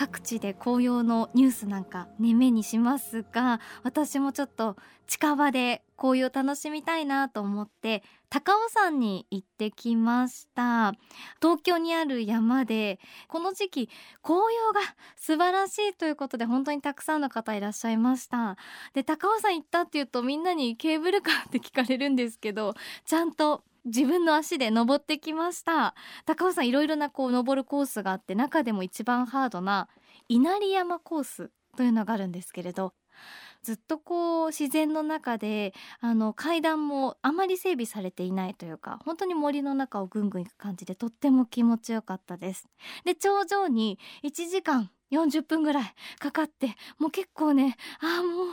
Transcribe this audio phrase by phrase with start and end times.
[0.00, 4.76] 各地で紅葉のニュースなんかね目にしますが私もちょっと
[5.06, 10.94] 近場で紅葉を楽しみたいなと思って高尾山に行ってきました。
[11.42, 13.90] 東京にある山でこの時期
[14.22, 14.80] 紅葉が
[15.16, 18.56] 素晴らしいということで本当にたくさんの方いらっしゃいました。
[18.94, 22.72] で高尾山行ったっていうとみんなにケーブルカーって聞かれるんですけど
[23.04, 25.94] ちゃんと自分の足で登ってきました。
[26.26, 29.88] 高尾山いろいろなこう登るコースがあって中でも一番ハードな
[30.28, 32.92] 稲荷山コースというのがあるんですけれど
[33.62, 42.68] ずっとこう自然の中であの階段もあまり整備されていないというか本当に森の中をぐんぐん行く感じでとっても気持ちよかったです。
[43.04, 48.46] で頂上に1時間40分ぐらいかかってもう結構ねああもう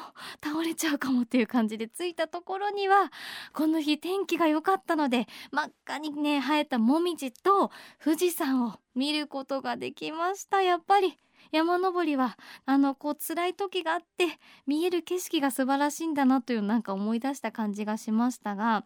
[0.43, 3.11] 倒れちゃうかもっていう感じで着いたところには
[3.53, 7.71] この日天気が良かったので真っ赤にね生えたもみじと
[8.03, 10.61] 富士山を見ることができました。
[10.61, 11.17] やっぱり
[11.51, 18.83] 山登りはあのこう辛い時があって見える景色が素晴らしいんだなというなんか思い出した感じがしましたが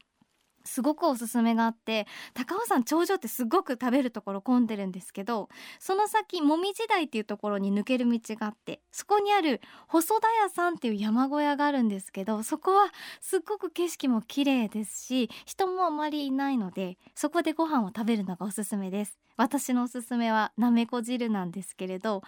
[0.63, 12.87] すごくおすすめがあって高尾山頂上ってすごく食べるところ混んでるんですけどその先もみじ台っていうところに抜ける道があってそこにある細田屋さんっていう山小屋があるんですけどそこは
[13.19, 19.17] すっごく景色も綺麗ですし人もあまりいないのでそこでご飯を食べるのがおすすめです。
[19.37, 22.21] 私のおすすめはなめこ汁なんですけれど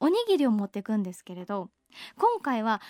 [0.00, 1.68] おにぎりを持ってくんですけれど
[2.16, 2.80] 今回は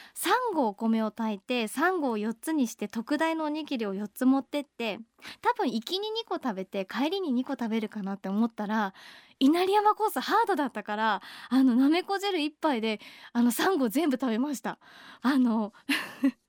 [0.52, 4.98] 3合お米を炊いて3合を4つにして特大のおにぎりを4つ持ってって
[5.42, 8.94] 多分行きに2個食べて帰りに2個食べるかなって思ったら
[9.38, 13.00] 稲荷山コースハードだったからあのなめこ汁1杯で
[13.32, 14.78] あの3合全部食べました。
[15.20, 15.72] あの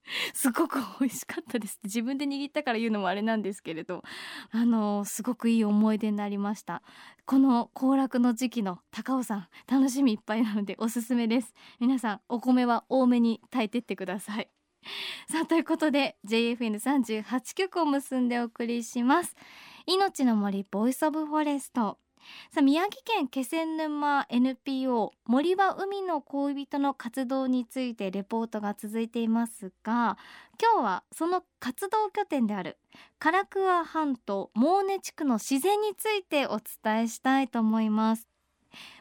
[0.33, 4.03] すごく美味しかったです自分で握ったから言うのもあれなんですけれど
[4.51, 6.81] あのすごくいい思い出になりました。
[7.25, 11.53] この行楽の時期の高尾山楽しみいっぱいなのでおすすめです。
[11.79, 14.49] 皆さんお米は多めに炊いてってください。
[15.29, 19.35] さあということで JFN38 曲を結んでお送りします。
[19.85, 21.99] いのちの森 Voice of Forest。
[22.51, 30.17] さあ宮城県気仙沼 NPO 森は海の恋人の活動についてレポートが続いていますが
[30.61, 32.77] 今日はその活動拠点である
[33.19, 38.27] 唐桑半島モーネ地区の自然についてお伝えしたいと思います。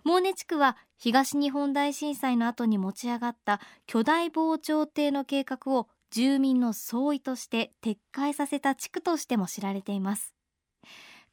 [0.05, 10.36] モーネ地区は東日本大震災の後に持ち上がった巨大防潮堤の計画を住民の総意として撤回させた地区としても知られています。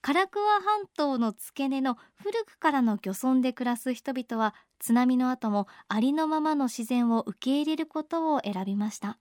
[0.05, 0.27] 唐桑
[0.61, 9.17] 半島の付け根の古くからの漁村で暮らす人々は津波の後もありのままの自然を受け入れることを選びました。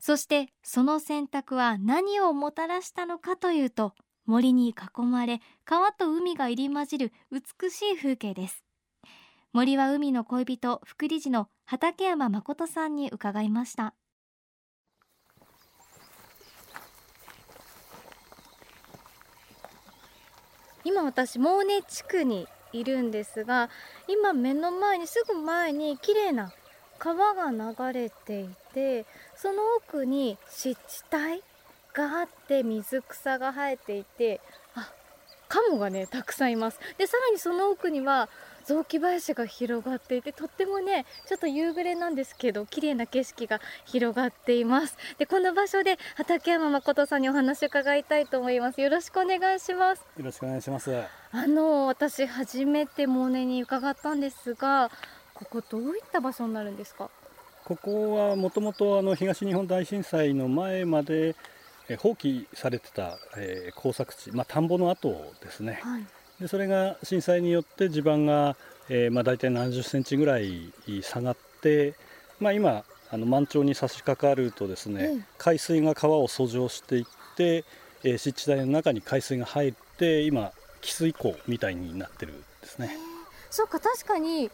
[0.00, 3.94] そしてその選択は何をもたらしたのかというと
[4.26, 8.62] 森に囲まれ川と海が入り混じる美しい風景です。
[9.54, 13.94] 森は海の恋人副理事の畠山誠さんに伺いました。
[20.84, 23.70] 今私モーネ地区にいるんですが
[24.08, 26.52] 今目の前にすぐ前に綺麗な
[26.98, 29.06] 川が流れていて
[29.36, 31.42] その奥に湿地帯
[31.92, 34.40] があって水草が生えていて
[34.74, 34.90] あ
[35.48, 36.80] カモがねたくさんいます。
[36.98, 38.28] でさらにその奥には
[38.64, 44.96] 雑木林が広がっていてとってもねちょっと夕暮れなんですけど綺麗な景色が広がっています。
[45.18, 48.80] でこの場所で畠山誠さんにお話を伺いたいと思います。
[48.80, 50.00] よろしくお願いします。
[50.16, 51.02] よろしくお願いします。
[51.32, 54.90] あの私初めてモーネに伺ったんですが
[55.34, 57.10] ここどういった場所になるんですか？
[57.64, 61.34] ここはもともとあの東日本大震災の前まで
[61.98, 65.08] 放棄されてた、えー、工作地、まあ、田んぼの跡
[65.42, 66.06] ですね、はい、
[66.40, 68.56] でそれが震災によって地盤が、
[68.88, 70.72] えー、まあ、大体70センチぐらい
[71.02, 71.94] 下がって、
[72.40, 77.04] まあ、今あの満潮に差し掛かるとですね、うん、海水が川を遡上していっ
[77.36, 77.64] て、
[78.02, 80.52] えー、湿地帯の中に海水が入って今
[80.82, 82.96] 汽水湖みたいになってるんですね。
[83.50, 84.50] そうか確かに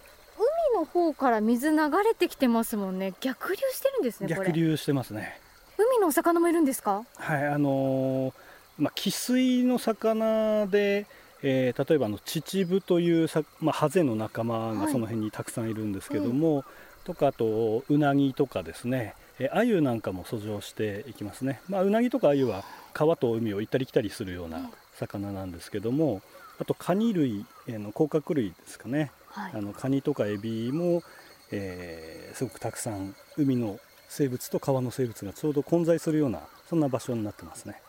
[0.72, 3.14] 海の方から水流れてきてますもんね。
[3.20, 5.40] 逆流してるんですね逆流してますね。
[5.78, 7.04] 海のお魚もいるんですか？
[7.16, 8.32] はいあのー、
[8.78, 11.06] まあ汽水の魚で
[11.42, 16.64] えー、例えばの秩父というさ、まあ、ハゼの仲間がその辺にたくさんいるんですけども、はいうん、
[17.04, 19.14] とかあとうなぎとかですね
[19.52, 26.20] アユなんかも遡上していきますね、まあ、うなぎとかアユは川と海を行ったり来たりするような魚なんですけども、
[26.58, 31.02] あとカニ類、えー、の甲殻類ですかね、はい、あのカニとかエビも、
[31.50, 33.78] えー、すごくたくさん海の
[34.08, 37.80] 生物と川の生物がちょうど混在するようなそんな場所になってますね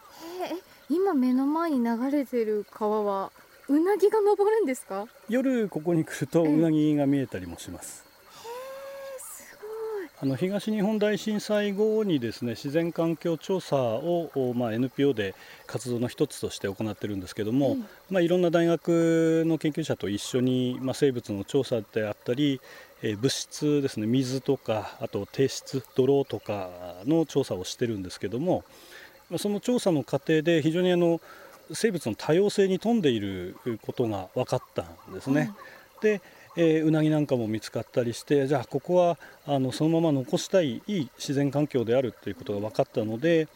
[0.91, 3.31] 今目の前に流れてる川は
[3.69, 5.07] うなぎが登るんですか？
[5.29, 8.03] 夜ここに来るとうなぎが見えたりもします、
[10.21, 15.33] あの東日本大震災後にですね自然環境調査を、まあ、NPO で
[15.65, 22.59] 活動の一つとして行ってるんですけども、うん、まあ、いろんな大学の研究者と一緒に、まあ、生物の調査であったり、
[23.01, 26.69] えー、物質ですね水とかあと低質泥とか
[27.05, 28.65] の調査をしてるんですけども
[29.37, 31.21] その調査の過程で非常にあの
[31.73, 35.51] 生物の多様性に富んでいることが分かったんですね。
[35.95, 36.21] うん、で
[36.57, 43.47] えー、うなぎなんかも見つかったりしてじゃあここはあのそのまま残したいいい自然環境であるということが分かったので、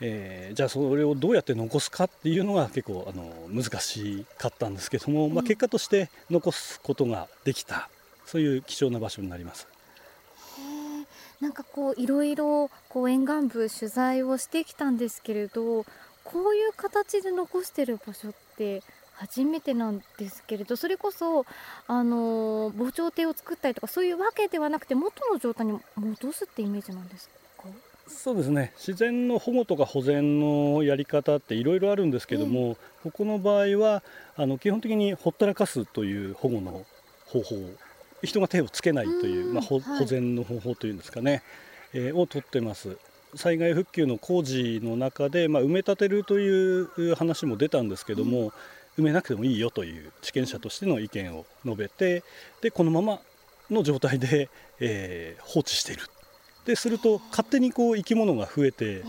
[0.00, 7.90] えー、じゃあそれをどうやって残すかっていうのが結構あの難しかったんですけども、まあ、結果として残すことができた
[8.24, 9.66] そういう貴重な場所になります。
[11.40, 15.84] なんかこういろいろこう沿岸部取材をしてきたんですけれど
[16.24, 18.82] こういう形で残してる場所って
[19.14, 21.46] 初めてなんですけれどそれこそ
[21.86, 27.64] あの防潮堤を作ったりとかそういうわけではなくて元の状態に戻すってイメージなんですか？
[28.08, 28.72] そうですね。
[28.76, 34.02] 自然の保護とか保全のやり方っていろいろあるんですけども、ここの場合は
[34.34, 36.86] あの基本的にほったらかすという保護の
[37.26, 37.56] 方法
[38.22, 41.42] 人が手をつけないという、まあ、保全の方法というんですかね、
[41.92, 42.96] えー、をとってます。
[43.34, 48.52] 災害復旧の工事の中で、まあ、埋め立てるという話も出たんですけども、うん。
[48.98, 52.24] 埋めなくてもいいよという地権者としての意見を述べて
[52.60, 53.20] でこのまま
[53.70, 54.50] の状態で、
[54.80, 56.02] えー、放置している。
[56.66, 59.02] ですると勝手にこう生き物が増えて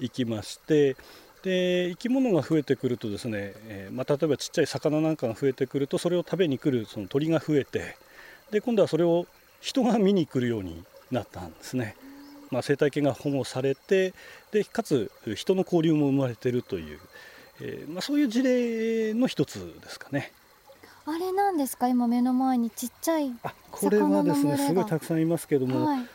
[0.00, 0.96] いきまして
[1.42, 7.96] で生き物が増えてくるとですね、えー、まあ、例えばちっちゃい魚なんかが増えてくるとそれを食べに来るその鳥が増えて
[8.50, 9.26] で今度はそれを
[9.60, 11.96] 人が見に来るようになったんですね。
[12.50, 14.14] まあ、生態系が保護されて
[14.52, 17.00] でかつ人の交流も生まれているという
[17.58, 20.30] えー、まあ、そういう事例の一つですかね。
[21.06, 21.88] あれなんですか？
[21.88, 26.06] 今目の前にちっちゃいあこれはですねすごいたくさんいますけども、はい、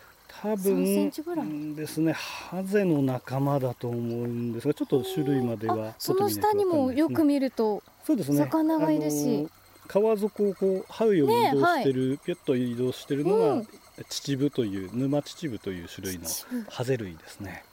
[0.41, 8.37] 多分ですねハゼの仲間だと思うんですがちょっと種類まではその下にもよく見るとそうですね。
[8.37, 9.47] 魚がいるし
[9.91, 13.67] 川底をこう這うように移動してる、ねはい、ピュッと移動してるのが、うん、
[14.07, 16.25] 秩父という沼秩父という種類の
[16.69, 17.65] ハゼ類ですね。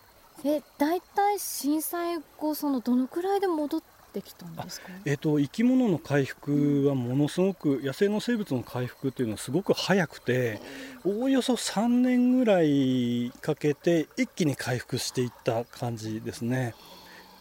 [0.45, 3.83] え大体震災後そのどのくらいで戻っ
[4.13, 4.89] てきたんですか？
[5.05, 10.61] えーと、生き物の回復はものすごく、うん、野生の生物の回復というのはすごく早くて
[11.05, 16.75] おおよそ3年ぐらいかけて一気に回復していった感じですね。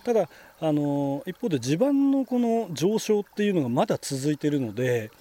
[0.08, 0.30] ただ
[0.62, 5.12] あの一方で地盤のこの上昇っていうのがまだ続いているので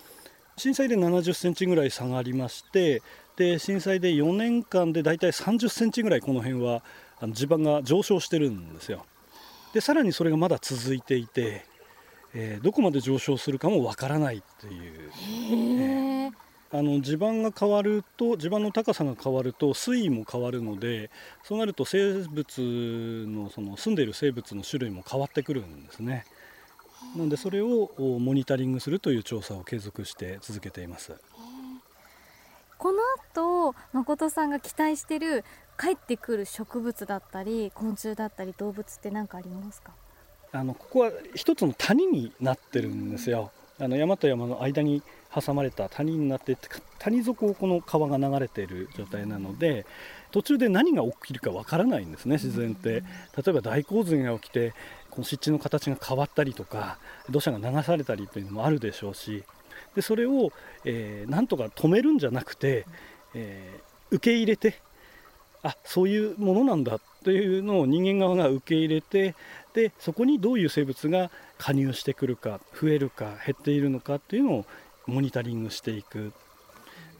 [0.56, 3.03] 震災で70センチぐらい下がりまして
[3.35, 6.85] で震災で4年間で大体30センチぐらいこの辺は
[7.19, 9.05] あの地盤が上昇してるんですよ。
[9.75, 11.67] でさらにそれがまだ続いていて、
[12.33, 15.11] えー、どこまで上昇するかもわからないっていう、
[16.78, 21.11] あの地盤が変わると地盤の高さが変わると水位も変わるので
[21.43, 26.26] そうなると生物のその住んでいる生物の種類も変わってくるんですね。
[27.16, 31.14] なのでそれをモニタリングするという調査を継続して続けています。
[32.76, 32.99] この
[33.33, 35.45] 後誠さんが期待している
[35.80, 39.92] 帰ってくる植物だったり昆虫だったり動物って何かありますか？
[40.52, 43.50] あのここは一つの谷になってるんですよ。
[43.78, 45.02] あの山と山の間に
[45.40, 46.57] 挟まれた谷になって
[46.99, 49.87] 谷底をこの川が流れている状態なので
[50.31, 52.87] 途中で何が起きるかわからないんですね自然って。
[52.90, 53.02] 例
[53.49, 54.75] えば大洪水が起きて
[55.11, 56.99] この湿地の形が変わったりとか
[57.31, 59.45] 土砂が流されたりというのもあるでしょうし
[59.95, 60.52] でそれを、
[60.85, 62.87] えー、なんとか止めるんじゃなくて、
[63.35, 64.81] えー、受け入れて
[65.62, 69.35] あそういうものなんだというのを人間側が受け入れて
[69.75, 74.66] でそこにどういう生物が加入してくるか増えるか減っているのかっていうのを
[75.06, 76.32] モニタリングしていく。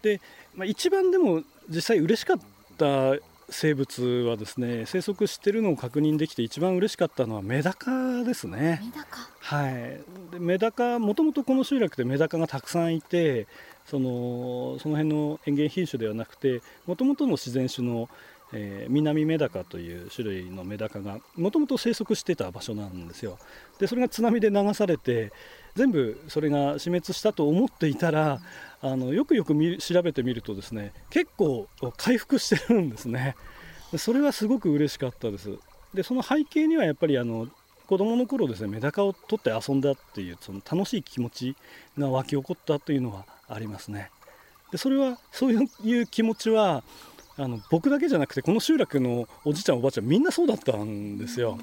[0.03, 0.21] で、
[0.55, 2.39] まあ、一番でも実際嬉しかっ
[2.77, 3.17] た
[3.49, 8.81] 生物はですね生息してるのを確認できて一番嬉しかったのはメダカですね。
[8.83, 9.29] メダカ。
[9.41, 10.01] はい、
[10.33, 13.47] でメダカもともとこの集落でメダカがたくさんいて
[13.87, 18.09] そのその辺の園芸品種ではなくてもともとの自然種の
[18.53, 23.39] えー、南メダカという種類のメダカがもともと生息してた場所なんですよ。
[23.79, 25.33] でそれが津波で流されて
[25.77, 28.41] 全部それが死滅したと思っていたら
[28.81, 33.37] あのよくよく調べてみるとですね結構回復してるんですね。
[33.97, 35.51] それはすごく嬉しかったです。
[35.95, 37.49] でその背景にはやっぱりあの
[37.87, 41.57] 子供の頃ですねメダカを取って遊んだっていうその楽しい気持ち
[41.97, 44.11] が湧き起こったというのはありますね。
[44.73, 46.83] でそれはそういう気持ちは
[47.37, 51.59] あの僕だけじゃなくてこの集落のおじいちゃんおばあちゃんみんなそうだったんですよ。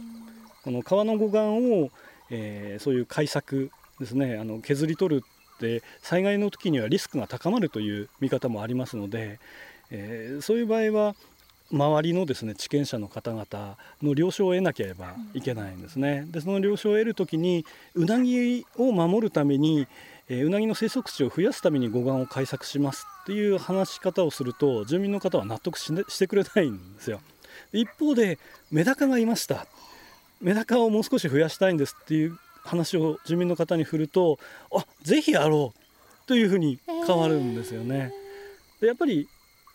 [0.63, 1.89] この川の護岸を、
[2.29, 5.23] えー、そういう開削ですねあの削り取る
[5.55, 9.39] って災害の時にはリスクが高まるという見方もありますので、
[9.91, 11.15] えー、そういう場合は
[11.71, 16.25] 周りのですね地権者の方々の了承を得なければいけないんですね。
[16.27, 19.87] でその了承を得る時にうなぎを守るために
[20.29, 27.21] えー、うなぎの生息地を増やすために護岸を開削しますっていう話し方をすると住民の方は納得し,、ね、してくれないんですよ。
[27.71, 28.39] 一方で
[28.71, 29.67] メダカがいました。
[30.41, 34.39] メダカをもう少し増やしたいんですっていう話を住民の方に振ると
[34.73, 38.13] あぜひやろうというふうに変わるんですよね。
[38.79, 39.27] でやっぱり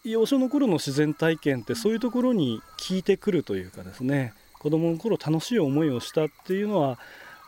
[0.04, 6.99] 幼少の頃の自然体験ってそういうところに効いてくるというかですね子供の頃楽しい思いをしたっていうのは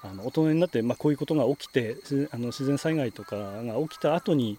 [0.03, 1.97] あの大人になって、まあ、こういうことが起きて
[2.33, 4.59] あの自然災害とかが起きた後に、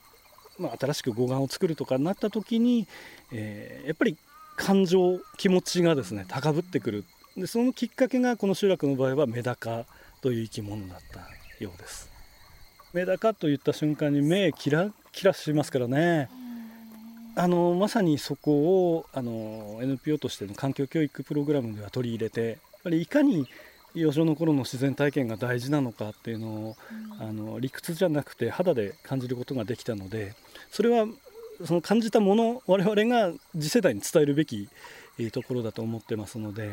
[0.59, 2.87] まあ、新しく護岸を作るとかになった時に、
[3.31, 4.17] えー、やっぱり
[4.55, 9.85] 感情気持ちがですね高ぶってくるでそのきっかけがこの集落の場合はメダカ
[10.21, 11.19] という生き物だった
[11.63, 12.09] ようです。
[12.93, 16.29] メダカといった瞬間に目キラキラしますからね。
[17.35, 23.47] あのまさにそこをあの NPO としての環境教育プログラムでは取り入れてやっぱりいかに
[23.93, 26.75] 幼少の頃の自然体験が大事なのかっていうのを、
[27.19, 30.33] うん、あの理屈じゃなくて肌で感じることができたので
[30.71, 31.07] それは
[31.65, 34.67] その感じたもの我々が次世代に伝えるべき
[35.31, 36.71] ところだと思ってますので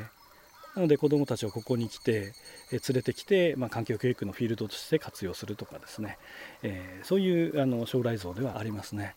[0.79, 2.33] なので子どもたちをここに来て、
[2.71, 6.19] え連れてきて、まあ、環境教育のフィールドとして活用するとかですね、
[6.63, 9.17] え、そういうあの将来像ではありますね。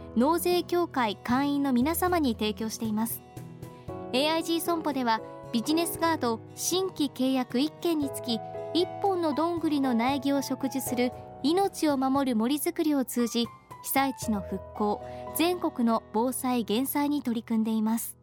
[0.15, 3.21] 納税協会会員の皆様に提供しています。
[4.13, 5.21] AIG 損保では
[5.53, 8.39] ビジネスガード新規契約1件につき
[8.73, 11.11] 1本のどんぐりの苗木を植樹する
[11.43, 13.47] 命を守る森づくりを通じ
[13.83, 15.01] 被災地の復興
[15.35, 18.17] 全国の防災減災に取り組んでいます。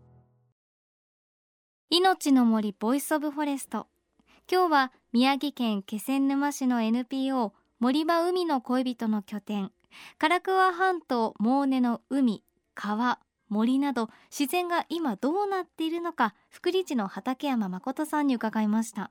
[1.90, 3.86] いのちの森 Voice of Forest。
[4.50, 9.72] 今日は宮城県気仙沼市の NPO 森場海の恋人の拠点
[10.18, 19.10] 唐桑半島モーネの海川森など自然が今どうなっているのか福利地の畠山誠さんに伺いました。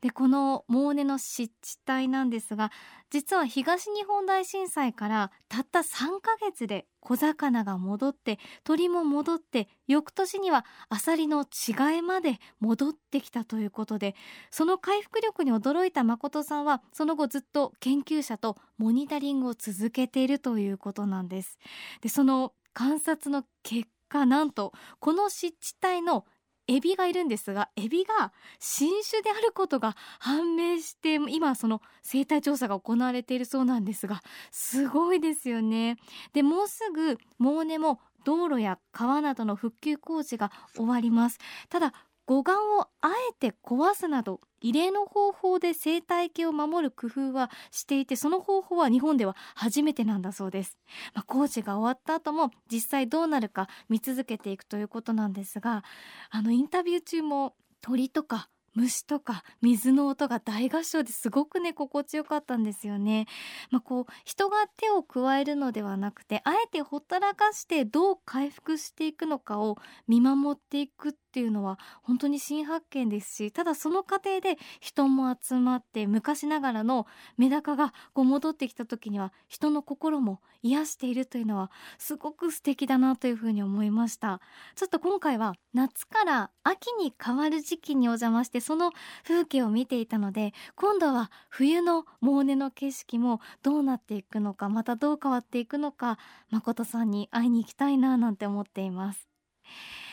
[0.00, 2.70] でこのモーネの湿地帯なんですが
[3.10, 14.14] 実は東日本大震災からたった3ヶ月で小魚が戻って鳥も戻って翌年にはアサリの違いまで戻ってきたということで
[14.50, 21.58] その回復力に驚いた誠さんはその後ずっと研究者とモニタリングを続けているということなんです。
[22.02, 26.24] でその観察の結果なんとこの湿地帯の
[26.68, 35.96] エビがいるんですがエビが新種であることが判明して今その生態調査が行われているそうなんですがすごいですよね。
[36.34, 41.38] でもうすぐモーネも道路や川などの復旧工事が終わります。
[41.70, 41.94] ただ
[42.28, 50.76] 護岸をあえて壊すなど異例の方法で生態系を守る工夫はしていてその方法は日本では初めてなんだそうです、
[51.14, 55.84] まあ、工事が終わった後も実際どうなるか見続けていくということなんですが
[56.28, 63.26] あのインタビュー中も鳥とか虫とか水の音が大合唱ですごくね心地よかったんですよね。
[63.70, 77.06] まあ、こう人が手を加えるのではなくてあえてほったらかしてどう回復していくのかを見守っていくっていうのは本当に新発見ですしただその過程で人も集まって昔ながらの
[77.36, 84.40] メダカがこう戻ってきた時には人の心も癒しているというのはすごく素敵だなというふうに思いました。
[84.74, 88.92] ちょっと今回は夏から秋に変わる時期にお邪魔してその
[89.22, 96.18] 風景を見ていたので今度は冬のモーネの景色もどうなっていくのかまたどう変わっていくのか
[96.50, 99.28] 誠さんに会いに行きたいななんて思っています。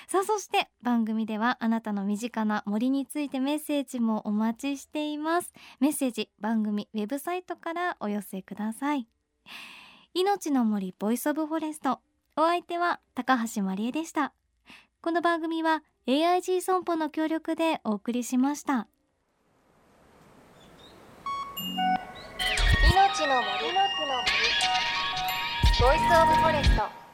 [0.07, 5.51] さあそして番組ではあなたの身近な森についてメッセージもお待ちしています。
[5.79, 9.07] メッセージ番組ウェブサイトからお寄せください。
[10.13, 12.00] いのちの森 Voice of Forest。
[12.38, 14.33] お相手は高橋真理恵でした。
[15.01, 18.88] この番組は AIG 損保の協力でお送りしました。
[22.91, 23.74] 命の森。
[23.74, 23.95] の森。
[25.81, 27.04] ボイスオブフォレスト。